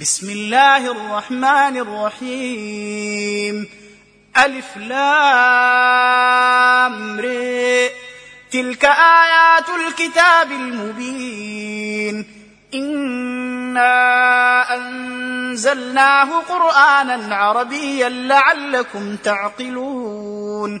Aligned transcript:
بسم 0.00 0.30
الله 0.30 0.90
الرحمن 0.90 1.76
الرحيم 1.76 3.68
ألف 4.44 4.76
لام 4.76 6.28
تلك 8.52 8.84
آيات 8.84 9.68
الكتاب 9.68 10.52
المبين 10.52 12.26
إنا 12.74 13.94
أنزلناه 14.76 16.40
قرآنا 16.40 17.34
عربيا 17.36 18.08
لعلكم 18.08 19.16
تعقلون 19.16 20.80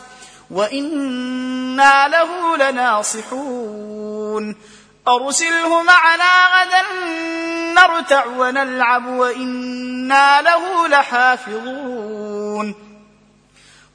وإنا 0.51 2.09
له 2.09 2.57
لناصحون. 2.57 4.57
أرسله 5.09 5.83
معنا 5.83 6.33
غدا 6.55 6.83
نرتع 7.75 8.27
ونلعب 8.27 9.07
وإنا 9.07 10.43
له 10.43 10.89
لحافظون. 10.89 12.92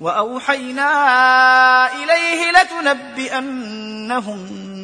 وأوحينا 0.00 0.92
إليه 1.92 2.50
لتنبئنهم 2.50 4.38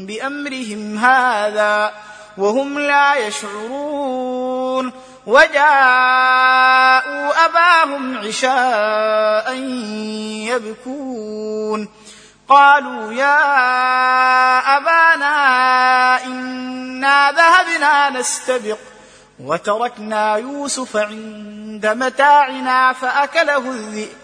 بأمرهم 0.06 0.98
هذا 0.98 1.92
وهم 2.38 2.78
لا 2.78 3.14
يشعرون 3.14 4.92
وجاءوا 5.26 5.64
أباهم 7.44 8.18
عشاء 8.18 9.54
يبكون 10.48 11.88
قالوا 12.48 13.12
يا 13.12 13.38
أبانا 14.76 16.24
إنا 16.24 17.32
ذهبنا 17.32 18.10
نستبق 18.10 18.78
وتركنا 19.40 20.36
يوسف 20.36 20.96
عند 20.96 21.86
متاعنا 21.86 22.92
فأكله 22.92 23.70
الذئب 23.70 24.23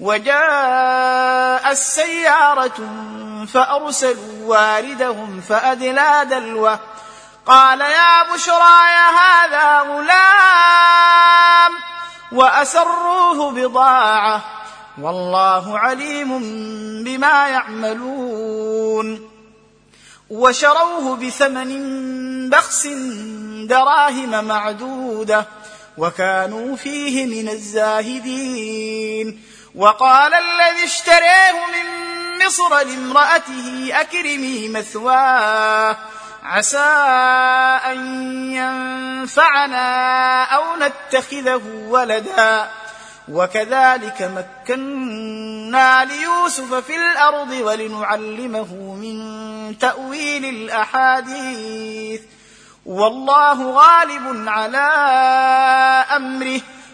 وجاء 0.00 1.72
السياره 1.72 2.72
فأرسلوا 3.52 4.46
واردهم 4.46 5.40
فأدلى 5.40 6.26
دلوه. 6.30 6.78
قال 7.46 7.80
يا 7.80 8.34
بشرى 8.34 8.80
هذا 9.18 9.80
غلام 9.80 11.72
وأسروه 12.32 13.50
بضاعة. 13.50 14.44
والله 15.00 15.78
عليم 15.78 16.38
بما 17.04 17.48
يعملون. 17.48 19.30
وشروه 20.30 21.16
بثمن 21.16 22.50
بخس 22.50 22.86
دراهم 23.68 24.44
معدودة. 24.44 25.46
وكانوا 25.98 26.76
فيه 26.76 27.42
من 27.42 27.48
الزاهدين. 27.48 29.49
وقال 29.80 30.34
الذي 30.34 30.84
اشتريه 30.84 31.52
من 31.52 31.86
مصر 32.46 32.78
لامرأته 32.78 33.90
أكرمي 33.92 34.68
مثواه 34.68 35.96
عسى 36.42 36.78
أن 37.86 38.00
ينفعنا 38.52 39.84
أو 40.44 40.64
نتخذه 40.76 41.62
ولدا. 41.88 42.68
وكذلك 43.28 44.22
مكنا 44.66 46.04
ليوسف 46.04 46.74
في 46.74 46.96
الأرض 46.96 47.50
ولنعلمه 47.50 48.74
من 48.74 49.78
تأويل 49.78 50.44
الأحاديث. 50.44 52.20
والله 52.86 53.70
غالب 53.70 54.48
على 54.48 54.86
أمره. 56.16 56.60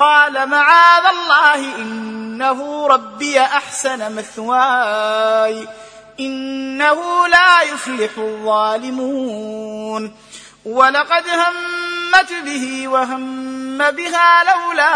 قال 0.00 0.48
معاذ 0.48 1.06
الله 1.06 1.76
إنه 1.76 2.86
ربي 2.86 3.40
أحسن 3.40 4.16
مثواي 4.16 5.68
إنه 6.20 7.28
لا 7.28 7.62
يفلح 7.62 8.10
الظالمون. 8.18 10.16
ولقد 10.64 11.24
همت 11.28 12.32
به 12.44 12.88
وهم 12.88 13.78
بها 13.78 14.44
لولا 14.44 14.94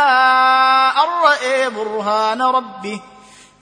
أن 0.90 1.08
راى 1.24 1.70
برهان 1.70 2.42
ربه. 2.42 3.00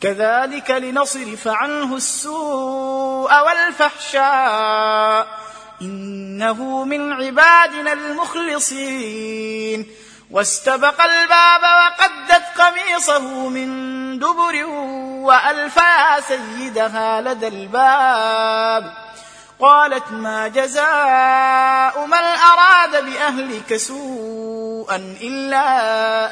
كذلك 0.00 0.70
لنصرف 0.70 1.48
عنه 1.48 1.96
السوء 1.96 3.32
والفحشاء. 3.46 5.28
إنه 5.82 6.84
من 6.84 7.12
عبادنا 7.12 7.92
المخلصين. 7.92 10.01
واستبق 10.32 11.02
الباب 11.02 11.62
وقدت 11.62 12.44
قميصه 12.58 13.48
من 13.48 13.68
دبر 14.18 14.64
والف 15.24 15.76
يا 15.76 16.20
سيدها 16.20 17.20
لدى 17.20 17.48
الباب. 17.48 18.94
قالت 19.60 20.12
ما 20.12 20.48
جزاء 20.48 22.06
من 22.06 22.24
أراد 22.52 23.04
بأهلك 23.04 23.76
سوءا 23.76 24.96
إلا 25.22 25.66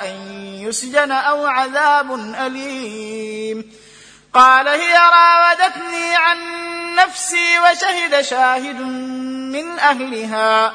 أن 0.09 0.17
يسجن 0.45 1.13
أو 1.13 1.47
عذاب 1.47 2.15
أليم. 2.15 3.73
قال 4.35 4.69
هي 4.69 4.95
راودتني 4.97 6.17
عن 6.17 6.39
نفسي 6.95 7.59
وشهد 7.59 8.21
شاهد 8.21 8.81
من 9.53 9.79
أهلها. 9.79 10.73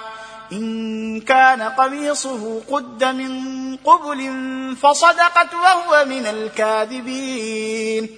إن 0.52 1.22
كان 1.22 1.62
قميصه 1.62 2.62
قد 2.72 3.04
من 3.04 3.76
قبل 3.76 4.32
فصدقت 4.82 5.54
وهو 5.54 6.06
من 6.06 6.26
الكاذبين. 6.26 8.10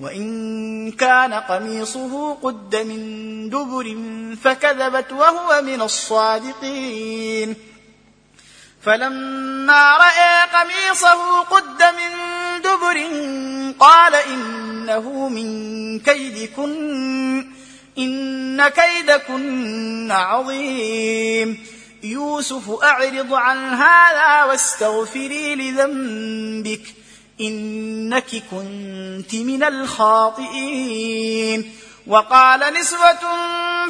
وإن 0.00 0.90
كان 0.92 1.34
قميصه 1.34 2.34
قد 2.34 2.76
من 2.76 3.50
دبر 3.50 3.96
فكذبت 4.42 5.12
وهو 5.12 5.62
من 5.62 5.82
الصادقين. 5.82 7.56
فلما 8.82 9.96
رأى 9.96 10.62
قميصه 10.62 11.40
قد 11.40 11.82
من 11.82 12.12
دبر 12.62 13.06
قال 13.78 14.14
إنه 14.14 15.28
من 15.28 15.98
كيدكن. 15.98 17.59
إن 17.98 18.68
كيدكن 18.68 20.10
عظيم. 20.10 21.66
يوسف 22.02 22.84
أعرض 22.84 23.34
عن 23.34 23.74
هذا 23.74 24.44
واستغفري 24.44 25.54
لذنبك. 25.54 26.94
إنك 27.40 28.42
كنت 28.50 29.34
من 29.34 29.64
الخاطئين. 29.64 31.72
وقال 32.06 32.74
نسوة 32.74 33.18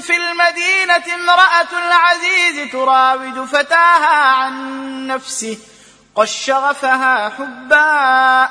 في 0.00 0.16
المدينة 0.16 1.14
امرأة 1.14 1.86
العزيز 1.86 2.72
تراود 2.72 3.44
فتاها 3.44 4.16
عن 4.16 5.06
نفسه. 5.06 5.58
قد 6.14 6.24
شغفها 6.24 7.28
حبا 7.28 8.48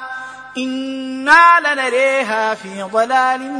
أنا 0.57 1.60
لنريها 1.74 2.54
في 2.56 2.81
ضلال 2.81 3.51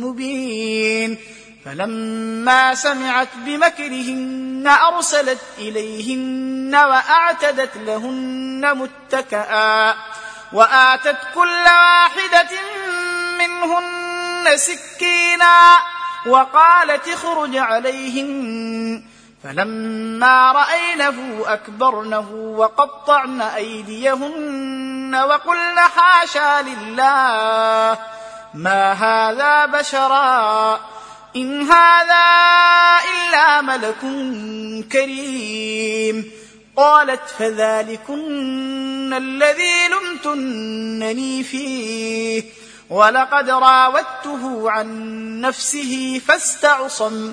مبين 0.00 1.18
فلما 1.64 2.74
سمعت 2.74 3.28
بمكرهن 3.36 4.68
ارسلت 4.94 5.38
اليهن 5.58 6.74
واعتدت 6.74 7.76
لهن 7.76 8.76
متكئا 8.76 9.94
واتت 10.52 11.16
كل 11.34 11.64
واحدة 11.64 12.48
منهن 13.38 14.56
سكينا 14.56 15.76
وقالت 16.26 17.08
اخرج 17.08 17.56
عليهن 17.56 19.02
فلما 19.44 20.52
راينه 20.52 21.42
اكبرنه 21.46 22.30
وقطعن 22.56 23.40
ايديهن 23.40 24.79
وقلن 25.14 25.78
حاشا 25.78 26.62
لله. 26.62 27.98
ما 28.54 28.92
هذا 28.92 29.66
بشرا؟ 29.66 30.80
إن 31.36 31.62
هذا 31.62 32.24
إلا 33.14 33.60
ملك 33.60 34.00
كريم. 34.92 36.30
قالت 36.76 37.22
فذلكن 37.38 39.14
الذي 39.14 39.88
لمتنني 39.88 41.42
فيه. 41.42 42.44
ولقد 42.90 43.50
راودته 43.50 44.70
عن 44.70 45.10
نفسه 45.40 46.20
فاستعصم. 46.28 47.32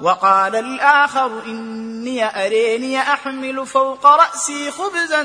وقال 0.00 0.56
الآخر 0.56 1.42
إني 1.46 2.46
أريني 2.46 3.00
أحمل 3.00 3.66
فوق 3.66 4.06
رأسي 4.06 4.70
خبزا 4.70 5.22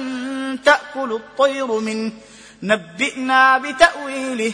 تأكل 0.65 1.12
الطير 1.13 1.67
منه. 1.79 2.12
نبئنا 2.63 3.58
بتأويله 3.58 4.53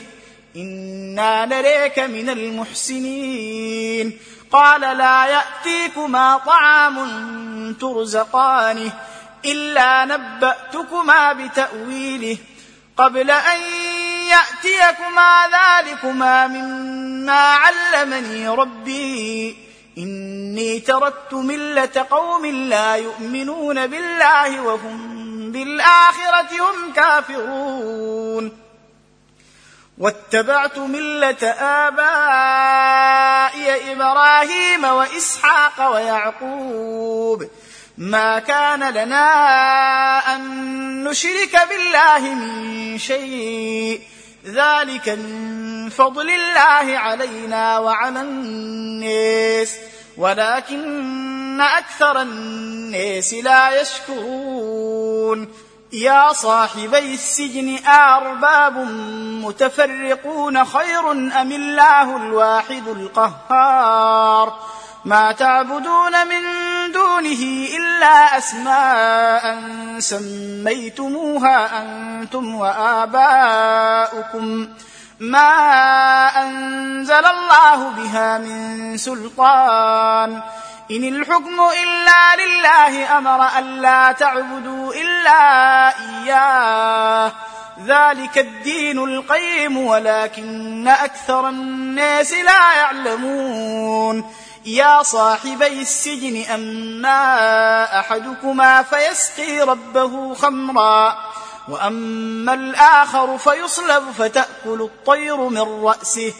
إنا 0.55 1.45
نريك 1.45 1.99
من 1.99 2.29
المحسنين. 2.29 4.19
قال 4.51 4.81
لا 4.81 5.25
يأتيكما 5.25 6.37
طعام 6.37 6.97
ترزقانه 7.81 8.91
إلا 9.45 10.05
نبأتكما 10.05 11.33
بتأويله. 11.33 12.37
قبل 12.97 13.31
أن 13.31 13.61
يأتيكما 14.27 15.47
ذلكما 15.47 16.47
مما 16.47 17.53
علمني 17.53 18.49
ربي. 18.49 19.70
إني 19.97 20.79
تركت 20.79 21.33
ملة 21.33 22.07
قوم 22.09 22.45
لا 22.45 22.95
يؤمنون 22.95 23.87
بالله 23.87 24.61
وهم 24.61 25.51
بالآخرة 25.51 26.49
هم 26.59 26.93
كافرون. 26.95 28.57
واتبعت 29.97 30.77
ملة 30.77 31.47
آبائي 31.59 32.91
إبراهيم 33.91 34.83
وإسحاق 34.83 35.93
ويعقوب. 35.93 37.47
ما 37.97 38.39
كان 38.39 38.93
لنا 38.93 39.25
أن 40.35 41.03
نشرك 41.03 41.59
بالله 41.69 42.19
من 42.19 42.97
شيء. 42.97 44.01
ذلك 44.45 45.09
من 45.09 45.89
فضل 45.89 46.29
الله 46.29 46.97
علينا 46.97 47.79
وعلى 47.79 48.21
الناس 48.21 49.75
ولكن 50.17 51.61
أكثر 51.61 52.21
الناس 52.21 53.33
لا 53.33 53.81
يشكرون. 53.81 55.47
يا 55.93 56.33
صاحبي 56.33 57.13
السجن 57.13 57.85
أرباب 57.87 58.77
متفرقون 59.45 60.65
خير 60.65 61.11
أم 61.11 61.51
الله 61.51 62.17
الواحد 62.17 62.87
القهار؟ 62.87 64.59
ما 65.05 65.31
تعبدون 65.31 66.27
من 66.27 66.41
دونه 66.91 67.67
إلا 67.77 68.37
أسماء 68.37 69.59
سميتموها 69.99 71.81
أنتم 71.81 72.55
وآباؤكم. 72.55 74.67
ما 75.19 75.49
أنزل 76.43 77.25
الله 77.25 77.89
بها 77.89 78.37
من 78.37 78.97
سلطان. 78.97 80.41
إن 80.91 81.03
الحكم 81.03 81.61
إلا 81.83 82.35
لله 82.45 83.17
أمر 83.17 83.47
الا 83.59 84.11
تعبدوا 84.11 84.93
إلا 84.93 85.89
إياه. 85.99 87.31
ذلك 87.85 88.37
الدين 88.37 88.99
القيم 88.99 89.77
ولكن 89.77 90.87
أكثر 90.87 91.49
الناس 91.49 92.33
لا 92.33 92.73
يعلمون. 92.77 94.33
يا 94.65 95.03
صاحبي 95.03 95.81
السجن 95.81 96.43
أما 96.53 97.99
أحدكما 97.99 98.83
فيسقي 98.83 99.61
ربه 99.61 100.33
خمرا 100.33 101.17
وأما 101.69 102.53
الآخر 102.53 103.37
فيصلب 103.37 104.11
فتأكل 104.17 104.81
الطير 104.81 105.37
من 105.37 105.83
رأسه. 105.83 106.33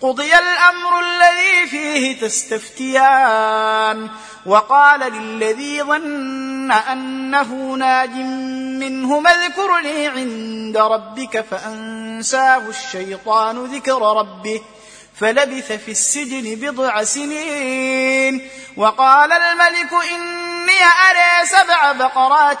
قضي 0.00 0.34
الأمر 0.38 1.00
الذي 1.00 1.66
فيه 1.70 2.20
تستفتيان. 2.20 4.10
وقال 4.46 5.12
للذي 5.12 5.82
ظن 5.82 6.72
أنه 6.72 7.74
ناج 7.74 8.10
منهما 8.80 9.30
اذكرني 9.30 10.06
عند 10.06 10.76
ربك 10.76 11.44
فأنساه 11.50 12.62
الشيطان 12.68 13.64
ذكر 13.64 14.16
ربه. 14.16 14.60
فلبث 15.20 15.72
في 15.72 15.90
السجن 15.90 16.54
بضع 16.54 17.04
سنين. 17.04 18.48
وقال 18.76 19.32
الملك 19.32 19.92
إني 19.92 20.80
اري 21.10 21.46
سبع 21.46 21.92
بقرات 21.92 22.60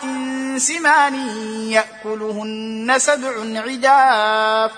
سمان 0.56 1.14
يأكلهن 1.70 2.94
سبع 2.98 3.34
عجاف 3.60 4.70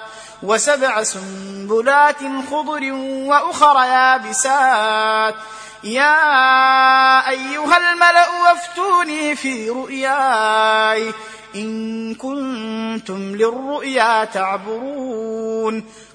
وسبع 0.42 1.02
سنبلات 1.02 2.18
خضر 2.50 2.92
وأخر 3.02 3.85
يابسات. 3.85 5.35
يا 5.85 7.28
أيها 7.28 7.76
الملأ 7.76 8.28
وافتوني 8.28 9.37
في 9.37 9.70
رؤياي 9.70 11.12
إن 11.54 12.14
كنتم 12.14 13.37
للرؤيا 13.37 14.25
تعبرون. 14.25 15.85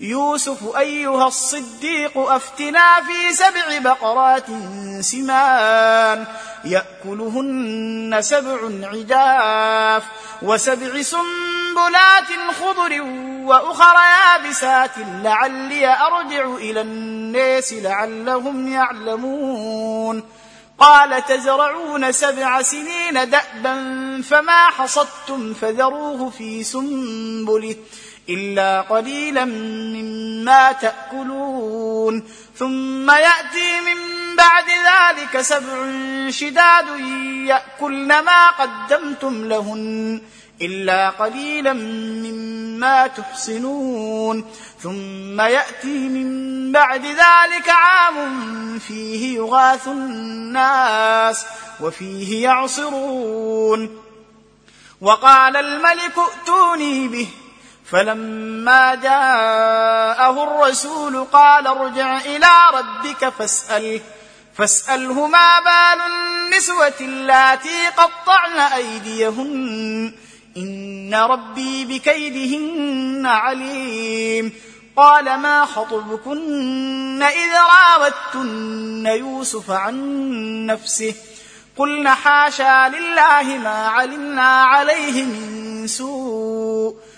يوسف 0.00 0.76
أيها 0.76 1.26
الصديق 1.26 2.18
أفتنا 2.18 3.02
في 3.02 3.34
سبع 3.34 3.78
بقرات 3.78 4.46
سمان 5.00 6.24
يأكلهن 6.64 8.18
سبع 8.20 8.58
عجاف 8.82 10.04
وسبع 10.42 11.02
سنبلات 11.02 12.54
خضر 12.60 13.02
وأخر 13.44 13.94
يابسات 13.94 14.90
لعلي 14.98 15.86
أرجع 15.86 16.54
إلى 16.54 16.80
الناس 16.80 17.72
لعلهم 17.72 18.72
يعلمون 18.72 20.24
قال 20.78 21.24
تزرعون 21.24 22.12
سبع 22.12 22.62
سنين 22.62 23.30
دأبا 23.30 23.74
فما 24.22 24.70
حصدتم 24.70 25.54
فذروه 25.54 26.30
في 26.30 26.64
سنبله 26.64 27.76
إلا 28.28 28.80
قليلا 28.80 29.44
مما 29.44 30.72
تأكلون 30.72 32.24
ثم 32.56 33.10
يأتي 33.10 33.80
من 33.80 33.96
بعد 34.36 34.64
ذلك 34.68 35.40
سبع 35.40 35.90
شداد 36.30 36.86
يأكلن 37.46 38.08
ما 38.08 38.50
قدمتم 38.50 39.44
لهن 39.44 40.20
إلا 40.62 41.10
قليلا 41.10 41.72
مما 41.72 43.06
تحصنون 43.06 44.44
ثم 44.82 45.40
يأتي 45.40 46.08
من 46.08 46.72
بعد 46.72 47.06
ذلك 47.06 47.68
عام 47.68 48.78
فيه 48.78 49.36
يغاث 49.36 49.88
الناس 49.88 51.46
وفيه 51.80 52.42
يعصرون. 52.42 54.02
وقال 55.00 55.56
الملك 55.56 56.14
ائتوني 56.18 57.08
به 57.08 57.28
فلما 57.92 58.94
جاءه 58.94 60.42
الرسول 60.42 61.24
قال 61.24 61.66
ارجع 61.66 62.20
إلى 62.20 62.48
ربك 62.74 63.28
فاسأله 63.28 64.00
فاسأله 64.54 65.26
ما 65.26 65.60
بال 65.60 66.00
النسوة 66.06 66.94
اللاتي 67.00 67.86
قطعن 67.96 68.58
أيديهن؟ 68.58 70.12
إن 70.56 71.14
ربي 71.14 71.84
بكيدهن 71.84 73.26
عليم. 73.26 74.52
قال 74.96 75.38
ما 75.38 75.64
خطبكن 75.64 77.22
إذ 77.22 77.50
راوتن 77.54 79.06
يوسف 79.06 79.70
عن 79.70 80.66
نفسه؟ 80.66 81.14
قلن 81.76 82.08
حاشا 82.08 82.88
لله 82.88 83.42
ما 83.42 83.88
علمنا 83.88 84.64
عليه 84.64 85.22
من 85.22 85.86
سوء. 85.86 87.17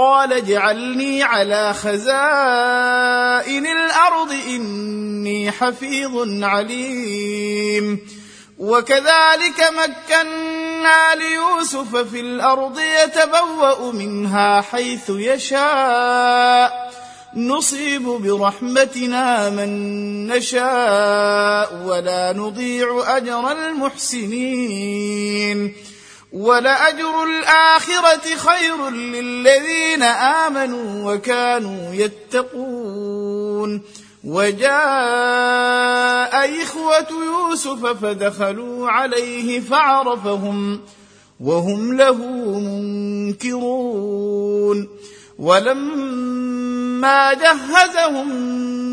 قال 0.00 0.32
اجعلني 0.32 1.22
على 1.22 1.74
خزائن 1.74 3.66
الأرض 3.66 4.32
إني 4.48 5.50
حفيظ 5.50 6.44
عليم. 6.44 7.98
وكذلك 8.58 9.60
مكنا 9.60 11.14
ليوسف 11.14 11.96
في 11.96 12.20
الأرض 12.20 12.80
يتبوأ 13.04 13.92
منها 13.92 14.60
حيث 14.60 15.10
يشاء. 15.10 16.90
نصيب 17.36 18.02
برحمتنا 18.02 19.50
من 19.50 20.26
نشاء 20.26 21.82
ولا 21.84 22.32
نضيع 22.32 23.16
أجر 23.16 23.52
المحسنين. 23.52 25.72
ولأجر 26.32 27.24
الآخرة 27.24 28.36
خير 28.36 28.90
للذين 28.90 30.02
آمنوا 30.02 31.14
وكانوا 31.14 31.94
يتقون. 31.94 33.82
وجاء 34.24 34.70
إخوة 36.62 37.06
يوسف 37.24 37.86
فدخلوا 37.86 38.90
عليه 38.90 39.60
فعرفهم 39.60 40.80
وهم 41.40 41.96
له 41.96 42.16
منكرون. 43.38 44.88
ولما 45.38 47.34
جهزهم 47.34 48.28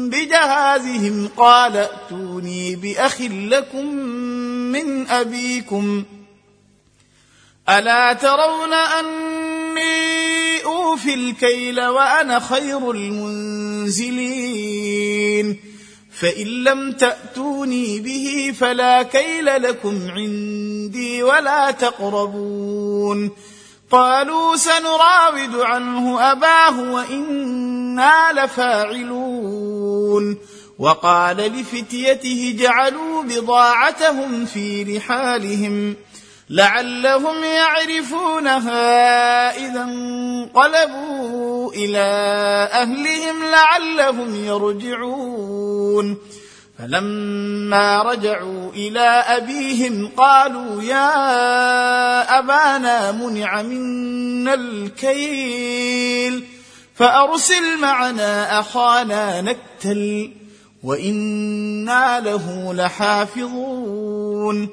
بجهازهم 0.10 1.29
قال 1.38 1.77
ائتوني 1.77 2.75
بأخ 2.75 3.22
لكم 3.22 3.96
من 4.72 5.08
أبيكم. 5.08 6.03
ألا 7.69 8.13
ترون 8.13 8.74
أني 8.74 10.63
أوفي 10.65 11.13
الكيل 11.13 11.81
وأنا 11.81 12.39
خير 12.39 12.91
المنزلين؟ 12.91 14.27
فإن 16.19 16.47
لم 16.47 16.91
تأتوني 16.91 18.00
به 18.00 18.53
فلا 18.59 19.03
كيل 19.03 19.45
لكم 19.45 20.12
عندي 20.12 21.24
ولا 21.24 21.71
تقربون. 21.71 23.31
قالوا 23.91 24.55
سنراود 24.55 25.55
عنه 25.55 26.31
أباه 26.31 26.91
وإنا 26.91 28.45
لفاعلون. 28.45 30.38
وقال 30.79 31.38
لفتيته 31.38 32.55
جعلوا 32.59 33.24
بضاعتهم 33.24 34.45
في 34.45 34.83
رحالهم. 34.83 35.95
لعلهم 36.49 37.43
يعرفونها 37.43 38.77
إذا 39.57 39.83
انقلبوا 39.83 41.73
إلى 41.73 42.07
أهلهم 42.73 43.43
لعلهم 43.51 44.45
يرجعون. 44.45 46.17
فلما 46.79 48.01
رجعوا 48.01 48.71
إلى 48.71 49.23
أبيهم 49.27 50.11
قالوا 50.17 50.83
يا 50.83 52.39
أبانا 52.39 53.11
منع 53.11 53.61
منا 53.61 54.53
الكيل 54.53 56.43
فأرسل 56.95 57.77
معنا 57.81 58.59
أخانا 58.59 59.41
نكتل 59.41 60.31
وإنا 60.83 62.19
له 62.19 62.73
لحافظون. 62.73 64.69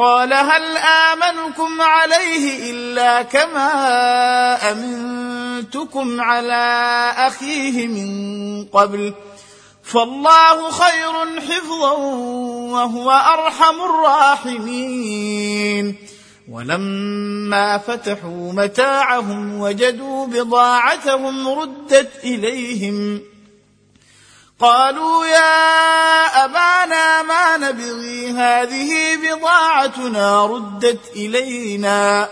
قال 0.00 0.32
هل 0.32 0.76
آمنكم 0.76 1.82
عليه 1.82 2.70
إلا 2.70 3.22
كما 3.22 3.70
أمنتكم 4.72 6.20
على 6.20 6.64
أخيه 7.16 7.86
من 7.86 8.64
قبل 8.64 9.14
فالله 9.82 10.70
خير 10.70 11.40
حفظا 11.40 11.92
وهو 12.72 13.10
أرحم 13.10 13.74
الراحمين 13.90 15.96
ولما 16.50 17.78
فتحوا 17.78 18.52
متاعهم 18.52 19.60
وجدوا 19.60 20.26
بضاعتهم 20.26 21.48
ردت 21.48 22.10
إليهم 22.24 23.20
قالوا 24.60 25.26
يا 25.26 26.44
أبانا 26.44 27.22
ما 27.22 27.56
نبغي 27.56 28.30
هذه 28.30 29.16
بضاعتنا 29.16 30.46
ردت 30.46 31.00
إلينا 31.16 32.28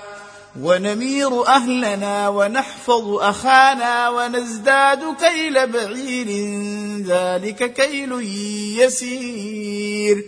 ونمير 0.61 1.47
أهلنا 1.47 2.29
ونحفظ 2.29 3.15
أخانا 3.15 4.09
ونزداد 4.09 5.17
كيل 5.21 5.67
بعير 5.67 6.27
ذلك 7.07 7.73
كيل 7.73 8.13
يسير. 8.79 10.25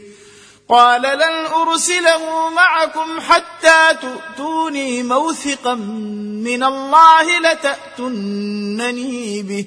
قال 0.68 1.02
لن 1.02 1.46
أرسله 1.46 2.50
معكم 2.50 3.20
حتى 3.20 3.96
تؤتوني 4.02 5.02
موثقا 5.02 5.74
من 6.44 6.62
الله 6.62 7.38
لتاتونني 7.38 9.42
به. 9.42 9.66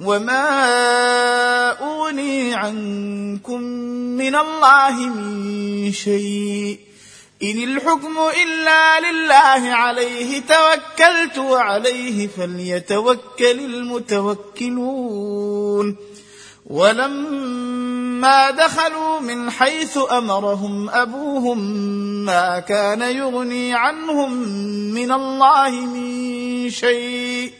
وما 0.00 0.42
اغني 1.80 2.54
عنكم 2.54 3.60
من 4.16 4.34
الله 4.34 4.92
من 4.92 5.92
شيء 5.92 6.78
ان 7.42 7.62
الحكم 7.62 8.18
الا 8.42 9.00
لله 9.00 9.74
عليه 9.74 10.40
توكلت 10.40 11.38
وعليه 11.38 12.26
فليتوكل 12.26 13.60
المتوكلون 14.60 15.16
ولما 16.66 18.50
دخلوا 18.50 19.20
من 19.20 19.50
حيث 19.50 19.98
امرهم 20.10 20.90
ابوهم 20.90 21.58
ما 22.24 22.58
كان 22.58 23.02
يغني 23.02 23.74
عنهم 23.74 24.32
من 24.94 25.12
الله 25.12 25.70
من 25.70 26.70
شيء 26.70 27.59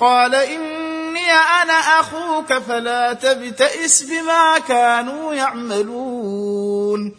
قال 0.00 0.34
إني 0.34 1.30
أنا 1.62 1.72
أخوك 1.72 2.52
فلا 2.52 3.12
تبتئس 3.12 4.02
بما 4.02 4.58
كانوا 4.58 5.34
يعملون. 5.34 7.12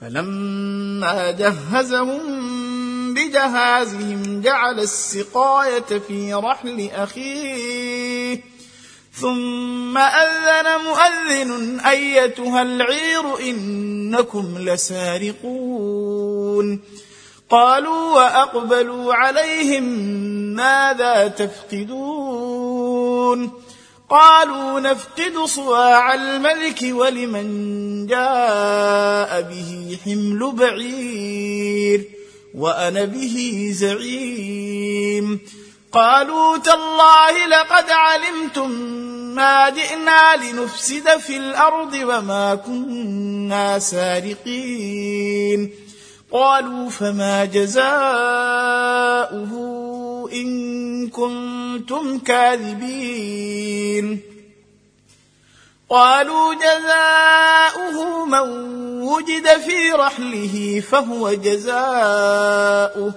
فلما 0.00 1.30
جهزهم 1.30 2.20
بجهازهم 3.14 4.40
جعل 4.40 4.80
السقاية 4.80 5.98
في 6.08 6.34
رحل 6.34 6.90
أخيه. 6.94 8.40
ثم 9.14 9.98
أذن 9.98 10.84
مؤذن 10.84 11.80
أيتها 11.80 12.62
العير 12.62 13.40
إنكم 13.40 14.58
لسارقون. 14.58 15.40
قالوا 17.50 18.14
وأقبلوا 18.14 19.14
عليهم 19.14 19.82
ماذا 20.56 21.28
تفقدون 21.28 22.70
قالوا 24.10 24.80
نفقد 24.80 25.38
صواع 25.44 26.14
الملك 26.14 26.82
ولمن 26.82 28.06
جاء 28.06 29.42
به 29.42 29.98
حمل 30.04 30.52
بعير 30.52 32.04
وأنا 32.54 33.04
به 33.04 33.70
زعيم 33.74 35.40
قالوا 35.92 36.56
تالله 36.56 37.46
لقد 37.46 37.90
علمتم 37.90 38.70
ما 39.34 39.70
جئنا 39.70 40.36
لنفسد 40.36 41.18
في 41.18 41.36
الأرض 41.36 41.94
وما 41.94 42.54
كنا 42.54 43.78
سارقين 43.78 45.70
قالوا 46.32 46.90
فما 46.90 47.44
جزاؤه 47.44 47.90
إن 50.32 51.08
كنتم 51.08 52.18
كاذبين. 52.18 54.20
قالوا 55.90 56.54
جزاؤه 56.54 58.24
من 58.24 58.72
وجد 59.02 59.48
في 59.48 59.92
رحله 59.92 60.82
فهو 60.90 61.32
جزاؤه. 61.32 63.12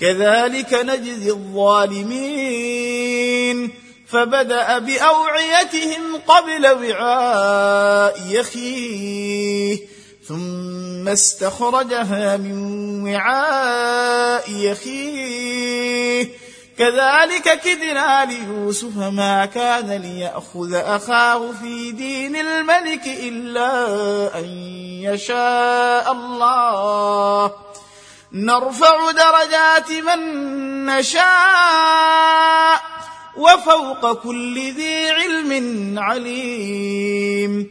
كذلك 0.00 0.74
نجزي 0.74 1.30
الظالمين. 1.30 2.62
فبدأ 4.08 4.78
بأوعيتهم 4.78 6.16
قبل 6.28 6.66
وعاء 6.66 8.20
يخيه. 8.30 10.01
ثم 10.28 11.08
استخرجها 11.08 12.36
من 12.36 12.56
وعاء 13.02 14.50
يخيه. 14.50 16.28
كذلك 16.78 17.60
كدنا 17.60 18.24
ليوسف 18.24 18.96
ما 18.96 19.46
كان 19.46 19.90
ليأخذ 19.90 20.74
أخاه 20.74 21.52
في 21.52 21.92
دين 21.92 22.36
الملك 22.36 23.06
إلا 23.06 24.38
أن 24.38 24.44
يشاء 25.02 26.12
الله. 26.12 27.52
نرفع 28.32 29.10
درجات 29.10 29.90
من 29.90 30.86
نشاء 30.86 32.80
وفوق 33.36 34.12
كل 34.12 34.72
ذي 34.72 35.10
علم 35.10 35.98
عليم. 35.98 37.70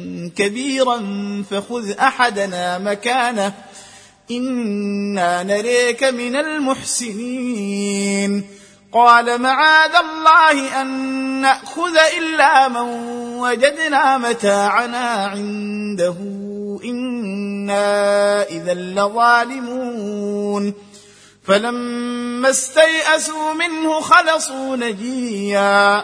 كبيرا 0.37 1.03
فخذ 1.51 1.91
أحدنا 1.91 2.77
مكانه. 2.77 3.53
إنا 4.31 5.43
نريك 5.43 6.03
من 6.03 6.35
المحسنين. 6.35 8.43
قال 8.93 9.41
معاذ 9.41 9.91
الله 9.95 10.81
أن 10.81 10.87
نأخذ 11.41 11.97
إلا 12.17 12.67
من 12.67 12.89
وجدنا 13.39 14.17
متاعنا 14.17 14.97
عنده. 14.97 16.15
إنا 16.83 18.43
إذا 18.43 18.73
لظالمون. 18.73 20.73
فلما 21.43 22.49
استيئسوا 22.49 23.53
منه 23.53 23.99
خلصوا 23.99 24.75
نجيا. 24.75 26.03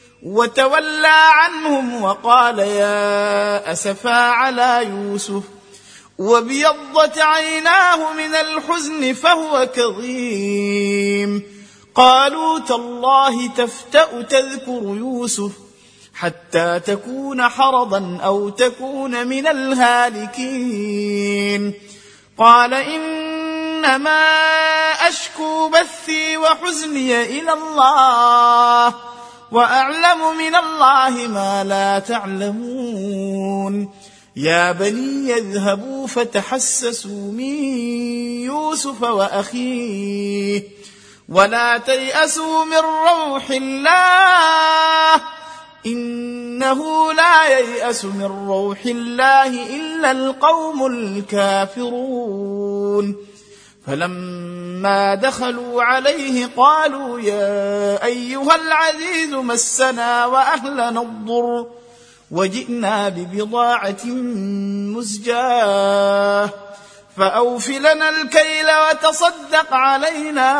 وتولى 0.23 1.07
عنهم 1.07 2.03
وقال 2.03 2.59
يا 2.59 3.71
أسفا 3.71 4.13
على 4.13 4.87
يوسف 4.89 5.43
وابيضت 6.17 7.17
عيناه 7.17 8.13
من 8.13 8.35
الحزن 8.35 9.13
فهو 9.13 9.69
كظيم. 9.75 11.43
قالوا 11.95 12.59
تالله 12.59 13.47
تفتأ 13.47 14.21
تذكر 14.21 14.81
يوسف 14.83 15.51
حتى 16.13 16.79
تكون 16.79 17.49
حرضا 17.49 18.19
أو 18.23 18.49
تكون 18.49 19.27
من 19.27 19.47
الهالكين. 19.47 20.93
قال 22.37 22.73
إنما 22.73 24.23
أشكو 25.07 25.69
بثي 25.69 26.37
وحزني 26.37 27.23
إلى 27.23 27.53
الله. 27.53 28.95
وأعلم 29.51 30.37
من 30.37 30.55
الله 30.55 31.27
ما 31.27 31.63
لا 31.63 31.99
تعلمون. 31.99 33.89
يا 34.35 34.71
بني 34.71 35.29
يذهبوا 35.29 36.07
فتحسسوا 36.07 37.31
من 37.31 37.55
يوسف 38.45 39.03
وأخيه. 39.03 40.63
ولا 41.29 41.77
تيأسوا 41.77 42.65
من 42.65 42.77
روح 42.77 43.49
الله. 43.49 45.21
إنه 45.85 47.13
لا 47.13 47.59
ييأس 47.59 48.05
من 48.05 48.45
روح 48.47 48.85
الله 48.85 49.75
إلا 49.75 50.11
القوم 50.11 50.85
الكافرون. 50.85 53.15
فلما 53.87 55.15
دخلوا 55.15 55.83
عليه 55.83 56.49
قالوا 56.57 57.19
يا 57.19 58.05
أيها 58.05 58.55
العزيز 58.55 59.33
مسنا 59.33 60.25
وأهلنا 60.25 61.01
الضر 61.01 61.67
وجئنا 62.31 63.09
ببضاعة 63.09 64.05
مزجاة 64.95 66.49
فأوف 67.17 67.69
لنا 67.69 68.09
الكيل 68.09 68.65
وتصدق 68.89 69.73
علينا 69.73 70.51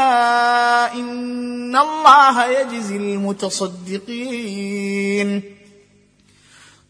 إن 0.93 1.75
الله 1.77 2.45
يجزي 2.45 2.95
المتصدقين 2.97 4.41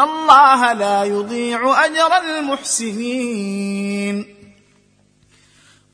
الله 0.00 0.72
لا 0.72 1.04
يضيع 1.04 1.84
اجر 1.84 2.16
المحسنين 2.38 4.34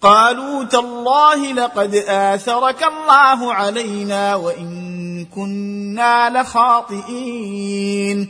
قالوا 0.02 0.64
تالله 0.64 1.52
لقد 1.52 1.94
اثرك 1.94 2.82
الله 2.82 3.54
علينا 3.54 4.34
وان 4.34 5.24
كنا 5.24 6.40
لخاطئين 6.40 8.28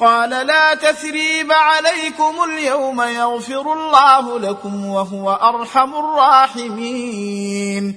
قال 0.00 0.30
لا 0.30 0.74
تثريب 0.74 1.52
عليكم 1.52 2.34
اليوم 2.44 3.02
يغفر 3.02 3.72
الله 3.72 4.38
لكم 4.38 4.86
وهو 4.86 5.30
ارحم 5.30 5.94
الراحمين 5.94 7.96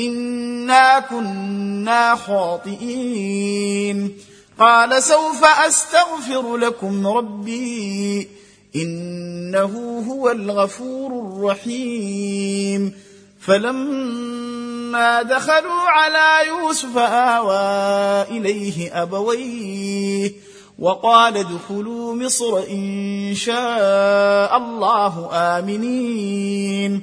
انا 0.00 1.00
كنا 1.00 2.14
خاطئين 2.16 4.18
قال 4.58 5.02
سوف 5.02 5.44
استغفر 5.44 6.56
لكم 6.56 7.06
ربي 7.06 8.28
انه 8.76 10.04
هو 10.10 10.30
الغفور 10.30 11.10
الرحيم 11.26 12.92
فلما 13.40 15.22
دخلوا 15.22 15.80
على 15.80 16.48
يوسف 16.48 16.96
اوى 16.98 18.22
اليه 18.38 19.02
ابويه 19.02 20.32
وقال 20.78 21.36
ادخلوا 21.36 22.14
مصر 22.14 22.58
ان 22.70 23.32
شاء 23.34 24.56
الله 24.56 25.28
امنين 25.32 27.02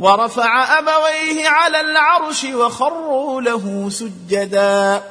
ورفع 0.00 0.78
أبويه 0.78 1.48
على 1.48 1.80
العرش 1.80 2.44
وخروا 2.44 3.40
له 3.42 3.90
سجدا. 3.90 5.02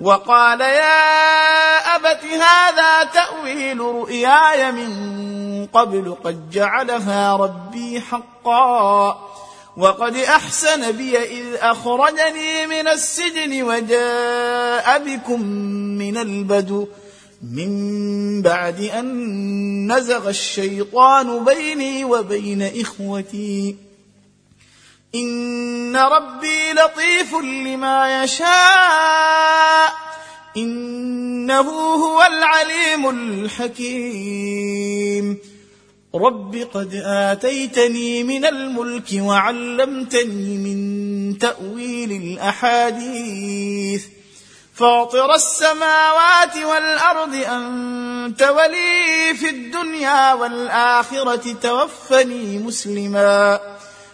وقال 0.00 0.60
يا 0.60 1.96
أبت 1.96 2.24
هذا 2.24 3.04
تأويل 3.04 3.80
رؤياي 3.80 4.72
من 4.72 5.66
قبل 5.66 6.16
قد 6.24 6.50
جعلها 6.50 7.36
ربي 7.36 8.00
حقا. 8.00 9.30
وقد 9.76 10.16
أحسن 10.16 10.92
بي 10.92 11.18
إذ 11.18 11.54
أخرجني 11.60 12.66
من 12.66 12.88
السجن 12.88 13.62
وجاء 13.62 14.98
بكم 14.98 15.42
من 15.98 16.16
البدو. 16.16 16.88
من 17.52 18.42
بعد 18.42 18.80
أن 18.80 19.92
نزغ 19.92 20.28
الشيطان 20.28 21.44
بيني 21.44 22.04
وبين 22.04 22.80
إخوتي. 22.80 23.89
إن 25.14 25.96
ربي 25.96 26.72
لطيف 26.72 27.34
لما 27.34 28.24
يشاء. 28.24 29.92
إنه 30.56 31.70
هو 31.94 32.22
العليم 32.22 33.10
الحكيم. 33.10 34.58
رب 36.14 36.68
قد 36.74 37.02
آتيتني 37.04 38.24
من 38.24 38.44
الملك 38.44 39.08
وعلمتني 39.14 40.58
من 40.58 41.38
تأويل 41.38 42.12
الأحاديث. 42.12 44.04
فاطر 44.74 45.34
السماوات 45.34 46.56
والأرض 46.56 47.34
أنت 47.34 48.42
ولي 48.42 49.34
في 49.34 49.50
الدنيا 49.50 50.32
والآخرة 50.32 51.52
توفني 51.62 52.58
مسلما. 52.58 53.60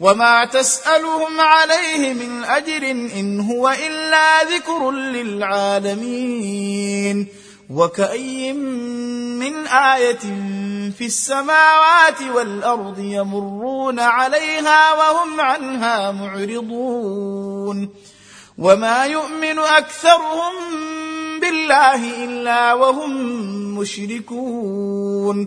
وما 0.00 0.44
تسألهم 0.44 1.40
عليه 1.40 2.12
من 2.12 2.44
أجر 2.44 2.90
إن 2.90 3.40
هو 3.40 3.68
إلا 3.86 4.42
ذكر 4.44 4.90
للعالمين. 4.90 6.26
وكأي 7.70 8.52
من 8.52 9.66
آية 9.66 10.18
في 10.98 11.06
السماوات 11.06 12.22
والأرض 12.34 12.98
يمرون 12.98 14.00
عليها 14.00 14.92
وهم 14.94 15.40
عنها 15.40 16.10
معرضون. 16.10 17.88
وما 18.58 19.06
يؤمن 19.06 19.58
أكثرهم 19.58 20.52
بالله 21.40 22.24
إلا 22.24 22.74
وهم 22.74 23.10
مشركون. 23.78 25.46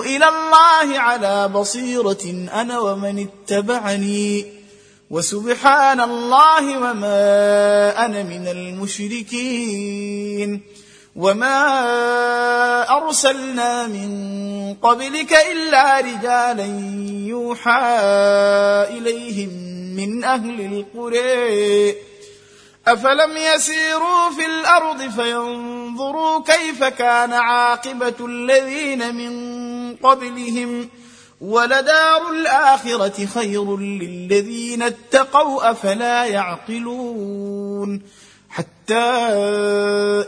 إلى 0.00 0.28
الله 0.28 0.98
على 0.98 1.48
بصيرة 1.48 2.48
أنا 2.54 2.78
ومن 2.78 3.28
اتبعني. 3.28 4.46
وسبحان 5.10 6.00
الله 6.00 6.78
وما 6.78 8.06
أنا 8.06 8.22
من 8.22 8.48
المشركين. 8.48 10.60
وما 11.16 11.56
أرسلنا 12.96 13.86
من 13.86 14.74
قبلك 14.74 15.36
إلا 15.52 16.00
رجالا 16.00 16.66
يوحى 17.26 17.98
إليهم 18.98 19.48
من 19.96 20.24
أهل 20.24 20.60
القرى. 20.60 21.94
أفلم 22.92 23.36
يسيروا 23.36 24.30
في 24.36 24.46
الأرض 24.46 25.10
فينظروا 25.10 26.42
كيف 26.42 26.84
كان 26.84 27.32
عاقبة 27.32 28.14
الذين 28.20 29.14
من 29.14 29.96
قبلهم 29.96 30.88
ولدار 31.40 32.30
الآخرة 32.30 33.26
خير 33.26 33.76
للذين 33.76 34.82
اتقوا 34.82 35.70
أفلا 35.70 36.24
يعقلون 36.24 38.02
حتى 38.48 38.94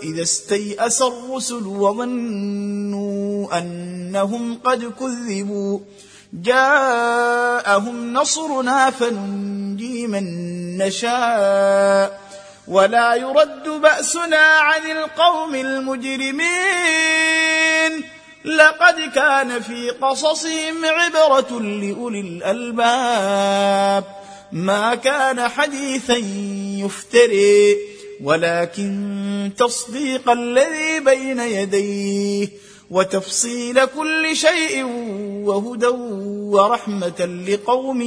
إذا 0.02 0.22
استيأس 0.22 1.02
الرسل 1.02 1.66
وظنوا 1.66 3.58
أنهم 3.58 4.58
قد 4.64 4.84
كذبوا 4.84 5.78
جاءهم 6.32 8.12
نصرنا 8.12 8.90
فننجي 8.90 10.06
من 10.06 10.24
نشاء 10.78 12.29
ولا 12.70 13.14
يرد 13.14 13.68
بأسنا 13.68 14.36
عن 14.36 14.90
القوم 14.90 15.54
المجرمين. 15.54 16.50
لقد 18.44 19.00
كان 19.14 19.60
في 19.60 19.90
قصصهم 19.90 20.84
عبرة 20.84 21.60
لأولي 21.60 22.20
الألباب. 22.20 24.04
ما 24.52 24.94
كان 24.94 25.48
حديثا 25.48 26.16
يفتري 26.84 27.76
ولكن 28.24 29.50
تصديق 29.58 30.30
الذي 30.30 31.00
بين 31.00 31.40
يديه 31.40 32.48
وتفصيل 32.90 33.84
كل 33.84 34.36
شيء 34.36 34.84
وهدى 35.44 35.86
ورحمة 35.86 37.44
لقوم 37.48 38.02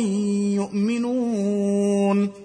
يؤمنون. 0.56 2.43